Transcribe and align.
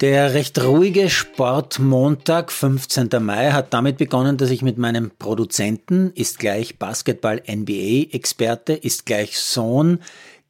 Der 0.00 0.32
recht 0.32 0.62
ruhige 0.62 1.10
Sportmontag, 1.10 2.52
15. 2.52 3.08
Mai, 3.18 3.50
hat 3.50 3.74
damit 3.74 3.98
begonnen, 3.98 4.36
dass 4.36 4.50
ich 4.50 4.62
mit 4.62 4.78
meinem 4.78 5.10
Produzenten, 5.10 6.12
ist 6.14 6.38
gleich 6.38 6.78
Basketball-NBA-Experte, 6.78 8.74
ist 8.74 9.06
gleich 9.06 9.40
Sohn, 9.40 9.98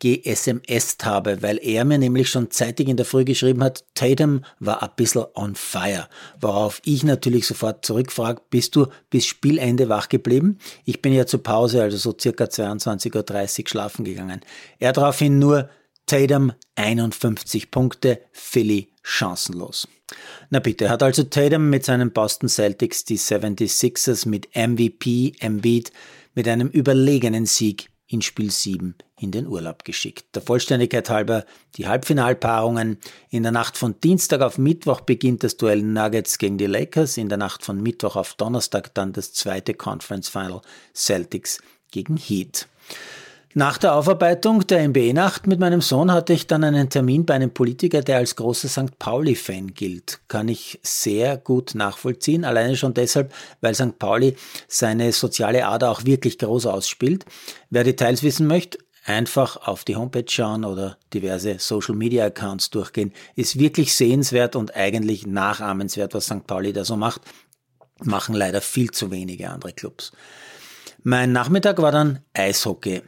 GSMS 0.00 0.98
habe, 1.02 1.40
weil 1.40 1.58
er 1.62 1.86
mir 1.86 1.96
nämlich 1.96 2.28
schon 2.28 2.50
zeitig 2.50 2.88
in 2.88 2.98
der 2.98 3.06
Früh 3.06 3.24
geschrieben 3.24 3.64
hat, 3.64 3.86
Tatum 3.94 4.44
war 4.60 4.82
ein 4.82 4.90
bisschen 4.96 5.24
on 5.34 5.54
fire. 5.54 6.10
Worauf 6.42 6.82
ich 6.84 7.02
natürlich 7.02 7.46
sofort 7.46 7.86
zurückfrage, 7.86 8.42
bist 8.50 8.76
du 8.76 8.88
bis 9.08 9.24
Spielende 9.24 9.88
wach 9.88 10.10
geblieben? 10.10 10.58
Ich 10.84 11.00
bin 11.00 11.14
ja 11.14 11.24
zur 11.24 11.42
Pause, 11.42 11.82
also 11.82 11.96
so 11.96 12.14
circa 12.20 12.44
22.30 12.44 13.60
Uhr 13.62 13.68
schlafen 13.68 14.04
gegangen. 14.04 14.42
Er 14.78 14.92
daraufhin 14.92 15.38
nur 15.38 15.70
Tatum 16.04 16.52
51 16.76 17.70
Punkte, 17.70 18.20
Philly 18.32 18.92
chancenlos. 19.08 19.88
Na 20.50 20.60
bitte, 20.60 20.90
hat 20.90 21.02
also 21.02 21.22
Tatum 21.24 21.70
mit 21.70 21.84
seinen 21.84 22.12
Boston 22.12 22.48
Celtics 22.48 23.04
die 23.04 23.18
76ers 23.18 24.28
mit 24.28 24.48
MVP 24.54 25.32
Embiid 25.40 25.92
mit 26.34 26.46
einem 26.46 26.68
überlegenen 26.68 27.46
Sieg 27.46 27.88
in 28.06 28.22
Spiel 28.22 28.50
7 28.50 28.94
in 29.18 29.30
den 29.32 29.46
Urlaub 29.46 29.84
geschickt. 29.84 30.34
Der 30.34 30.42
Vollständigkeit 30.42 31.10
halber 31.10 31.44
die 31.76 31.86
Halbfinalpaarungen. 31.86 32.98
In 33.30 33.42
der 33.42 33.52
Nacht 33.52 33.76
von 33.76 34.00
Dienstag 34.00 34.40
auf 34.40 34.56
Mittwoch 34.58 35.00
beginnt 35.00 35.42
das 35.42 35.56
Duell 35.56 35.82
Nuggets 35.82 36.38
gegen 36.38 36.56
die 36.56 36.66
Lakers. 36.66 37.16
In 37.16 37.28
der 37.28 37.38
Nacht 37.38 37.64
von 37.64 37.82
Mittwoch 37.82 38.16
auf 38.16 38.34
Donnerstag 38.34 38.94
dann 38.94 39.12
das 39.12 39.32
zweite 39.32 39.74
Conference 39.74 40.28
Final 40.28 40.62
Celtics 40.94 41.60
gegen 41.90 42.16
Heat. 42.16 42.68
Nach 43.54 43.78
der 43.78 43.94
Aufarbeitung 43.94 44.66
der 44.66 44.86
NBA-Nacht 44.86 45.46
mit 45.46 45.58
meinem 45.58 45.80
Sohn 45.80 46.12
hatte 46.12 46.34
ich 46.34 46.46
dann 46.46 46.64
einen 46.64 46.90
Termin 46.90 47.24
bei 47.24 47.34
einem 47.34 47.50
Politiker, 47.50 48.02
der 48.02 48.18
als 48.18 48.36
großer 48.36 48.68
St. 48.68 48.98
Pauli-Fan 48.98 49.72
gilt. 49.72 50.20
Kann 50.28 50.48
ich 50.48 50.78
sehr 50.82 51.38
gut 51.38 51.74
nachvollziehen, 51.74 52.44
alleine 52.44 52.76
schon 52.76 52.92
deshalb, 52.92 53.32
weil 53.62 53.74
St. 53.74 53.98
Pauli 53.98 54.36
seine 54.68 55.12
soziale 55.12 55.66
Ader 55.66 55.90
auch 55.90 56.04
wirklich 56.04 56.38
groß 56.38 56.66
ausspielt. 56.66 57.24
Wer 57.70 57.84
Details 57.84 58.22
wissen 58.22 58.46
möchte, 58.46 58.78
einfach 59.06 59.56
auf 59.56 59.84
die 59.84 59.96
Homepage 59.96 60.28
schauen 60.28 60.66
oder 60.66 60.98
diverse 61.14 61.58
Social-Media-Accounts 61.58 62.68
durchgehen. 62.68 63.14
Ist 63.34 63.58
wirklich 63.58 63.96
sehenswert 63.96 64.56
und 64.56 64.76
eigentlich 64.76 65.26
nachahmenswert, 65.26 66.12
was 66.12 66.26
St. 66.26 66.46
Pauli 66.46 66.74
da 66.74 66.84
so 66.84 66.96
macht. 66.96 67.22
Machen 68.04 68.34
leider 68.34 68.60
viel 68.60 68.90
zu 68.90 69.10
wenige 69.10 69.48
andere 69.48 69.72
Clubs. 69.72 70.12
Mein 71.02 71.32
Nachmittag 71.32 71.80
war 71.80 71.92
dann 71.92 72.20
Eishockey. 72.34 73.02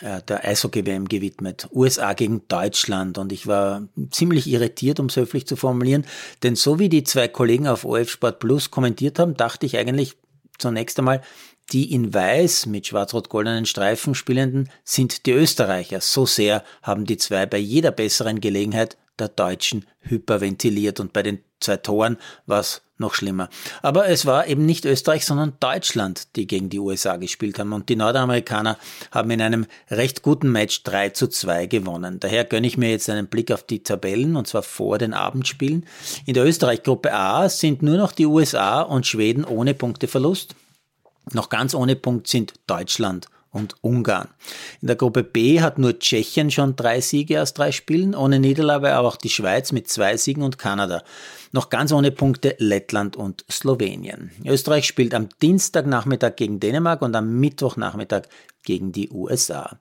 Äh, 0.00 0.22
der 0.22 0.44
Eishockey-WM 0.44 1.06
gewidmet. 1.06 1.68
USA 1.72 2.14
gegen 2.14 2.46
Deutschland. 2.48 3.18
Und 3.18 3.30
ich 3.32 3.46
war 3.46 3.88
ziemlich 4.10 4.46
irritiert, 4.46 4.98
um 5.00 5.06
es 5.06 5.16
höflich 5.16 5.46
zu 5.46 5.56
formulieren. 5.56 6.06
Denn 6.42 6.56
so 6.56 6.78
wie 6.78 6.88
die 6.88 7.04
zwei 7.04 7.28
Kollegen 7.28 7.68
auf 7.68 7.84
OF 7.84 8.08
Sport 8.08 8.38
Plus 8.38 8.70
kommentiert 8.70 9.18
haben, 9.18 9.36
dachte 9.36 9.66
ich 9.66 9.76
eigentlich 9.76 10.16
zunächst 10.58 10.98
einmal, 10.98 11.20
die 11.72 11.92
in 11.92 12.12
Weiß 12.12 12.66
mit 12.66 12.86
schwarz-rot-goldenen 12.86 13.66
Streifen 13.66 14.14
spielenden 14.14 14.68
sind 14.84 15.26
die 15.26 15.32
Österreicher. 15.32 16.00
So 16.00 16.26
sehr 16.26 16.64
haben 16.82 17.04
die 17.04 17.16
zwei 17.16 17.46
bei 17.46 17.58
jeder 17.58 17.92
besseren 17.92 18.40
Gelegenheit 18.40 18.96
der 19.18 19.28
Deutschen 19.28 19.86
hyperventiliert 20.00 21.00
und 21.00 21.12
bei 21.12 21.22
den 21.22 21.40
zwei 21.60 21.76
Toren 21.76 22.18
war 22.46 22.60
es 22.60 22.82
noch 23.02 23.12
schlimmer. 23.14 23.50
Aber 23.82 24.08
es 24.08 24.24
war 24.24 24.46
eben 24.46 24.64
nicht 24.64 24.86
Österreich, 24.86 25.26
sondern 25.26 25.52
Deutschland, 25.60 26.34
die 26.36 26.46
gegen 26.46 26.70
die 26.70 26.78
USA 26.78 27.16
gespielt 27.16 27.58
haben 27.58 27.74
und 27.74 27.90
die 27.90 27.96
Nordamerikaner 27.96 28.78
haben 29.10 29.30
in 29.30 29.42
einem 29.42 29.66
recht 29.90 30.22
guten 30.22 30.50
Match 30.50 30.82
3 30.84 31.10
zu 31.10 31.28
2 31.28 31.66
gewonnen. 31.66 32.18
Daher 32.20 32.44
gönne 32.44 32.66
ich 32.66 32.78
mir 32.78 32.90
jetzt 32.90 33.10
einen 33.10 33.26
Blick 33.26 33.52
auf 33.52 33.62
die 33.62 33.82
Tabellen 33.82 34.36
und 34.36 34.46
zwar 34.46 34.62
vor 34.62 34.96
den 34.96 35.12
Abendspielen. 35.12 35.84
In 36.24 36.32
der 36.32 36.46
Österreich-Gruppe 36.46 37.12
A 37.12 37.50
sind 37.50 37.82
nur 37.82 37.98
noch 37.98 38.12
die 38.12 38.26
USA 38.26 38.80
und 38.80 39.06
Schweden 39.06 39.44
ohne 39.44 39.74
Punkteverlust. 39.74 40.54
Noch 41.32 41.50
ganz 41.50 41.74
ohne 41.74 41.96
Punkt 41.96 42.26
sind 42.28 42.54
Deutschland 42.66 43.28
und 43.52 43.76
Ungarn. 43.82 44.28
In 44.80 44.88
der 44.88 44.96
Gruppe 44.96 45.22
B 45.22 45.60
hat 45.60 45.78
nur 45.78 45.98
Tschechien 45.98 46.50
schon 46.50 46.74
drei 46.74 47.00
Siege 47.00 47.40
aus 47.40 47.52
drei 47.52 47.70
Spielen, 47.70 48.14
ohne 48.14 48.40
Niederlage 48.40 48.92
aber 48.92 49.06
auch 49.06 49.16
die 49.16 49.28
Schweiz 49.28 49.72
mit 49.72 49.88
zwei 49.88 50.16
Siegen 50.16 50.42
und 50.42 50.58
Kanada. 50.58 51.04
Noch 51.52 51.68
ganz 51.68 51.92
ohne 51.92 52.10
Punkte 52.10 52.56
Lettland 52.58 53.14
und 53.14 53.44
Slowenien. 53.50 54.30
Österreich 54.44 54.86
spielt 54.86 55.14
am 55.14 55.28
Dienstagnachmittag 55.42 56.36
gegen 56.36 56.60
Dänemark 56.60 57.02
und 57.02 57.14
am 57.14 57.38
Mittwochnachmittag 57.40 58.22
gegen 58.62 58.92
die 58.92 59.10
USA. 59.10 59.78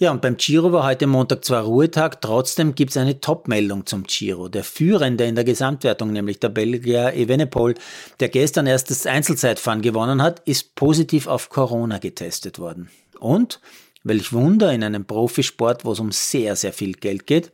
Ja, 0.00 0.12
und 0.12 0.22
beim 0.22 0.36
Giro 0.36 0.70
war 0.70 0.84
heute 0.84 1.08
Montag 1.08 1.44
zwar 1.44 1.64
Ruhetag, 1.64 2.20
trotzdem 2.20 2.76
gibt 2.76 2.92
es 2.92 2.96
eine 2.96 3.20
Top-Meldung 3.20 3.84
zum 3.84 4.04
Giro. 4.04 4.48
Der 4.48 4.62
Führende 4.62 5.24
in 5.24 5.34
der 5.34 5.42
Gesamtwertung, 5.42 6.12
nämlich 6.12 6.38
der 6.38 6.50
Belgier 6.50 7.14
Evenepoel, 7.14 7.74
der 8.20 8.28
gestern 8.28 8.68
erst 8.68 8.90
das 8.90 9.06
Einzelzeitfahren 9.06 9.82
gewonnen 9.82 10.22
hat, 10.22 10.40
ist 10.46 10.76
positiv 10.76 11.26
auf 11.26 11.48
Corona 11.48 11.98
getestet 11.98 12.60
worden. 12.60 12.90
Und, 13.18 13.60
welch 14.04 14.32
Wunder 14.32 14.72
in 14.72 14.84
einem 14.84 15.04
Profisport, 15.04 15.84
wo 15.84 15.92
es 15.92 15.98
um 15.98 16.12
sehr, 16.12 16.54
sehr 16.54 16.72
viel 16.72 16.92
Geld 16.92 17.26
geht, 17.26 17.50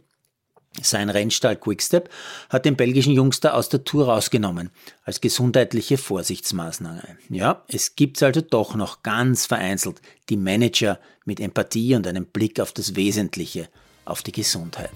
sein 0.83 1.09
Rennstall 1.09 1.57
Quickstep 1.57 2.11
hat 2.51 2.65
den 2.65 2.77
belgischen 2.77 3.13
Jungster 3.13 3.55
aus 3.55 3.69
der 3.69 3.85
Tour 3.85 4.07
rausgenommen, 4.07 4.71
als 5.05 5.21
gesundheitliche 5.21 5.99
Vorsichtsmaßnahme. 5.99 7.17
Ja, 7.29 7.65
es 7.69 7.95
gibt 7.97 8.23
also 8.23 8.41
doch 8.41 8.75
noch 8.75 9.03
ganz 9.03 9.47
vereinzelt 9.47 10.01
die 10.29 10.37
Manager 10.37 10.99
mit 11.25 11.41
Empathie 11.41 11.95
und 11.95 12.07
einem 12.07 12.27
Blick 12.27 12.61
auf 12.61 12.73
das 12.73 12.97
Wesentliche, 12.97 13.69
auf 14.05 14.23
die 14.23 14.33
Gesundheit. 14.33 14.91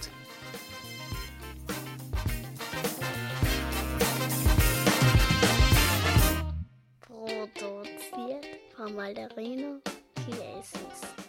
Produziert 7.00 8.46
von 8.76 8.94
Malderino 8.94 9.80
Chiesis. 10.26 11.27